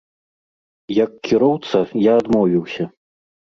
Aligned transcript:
Як 1.03 1.11
кіроўца, 1.29 1.77
я 2.09 2.17
адмовіўся. 2.25 2.91